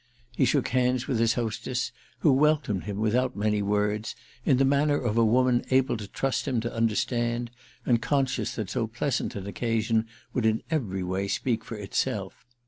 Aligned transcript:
He 0.35 0.45
shook 0.45 0.69
hands 0.69 1.07
with 1.07 1.19
his 1.19 1.35
hostess, 1.35 1.91
who 2.21 2.33
welcomed 2.33 2.85
him 2.85 2.97
without 2.97 3.35
many 3.35 3.61
words, 3.61 4.15
in 4.45 4.57
the 4.57 4.65
manner 4.65 4.95
of 4.97 5.15
a 5.15 5.23
woman 5.23 5.63
able 5.69 5.95
to 5.95 6.07
trust 6.07 6.47
him 6.47 6.59
to 6.61 6.73
understand 6.73 7.51
and 7.85 8.01
conscious 8.01 8.55
that 8.55 8.71
so 8.71 8.87
pleasant 8.87 9.35
an 9.35 9.45
occasion 9.45 10.07
would 10.33 10.47
in 10.47 10.63
every 10.71 11.03
way 11.03 11.27
speak 11.27 11.63
for 11.63 11.75
itself. 11.77 12.47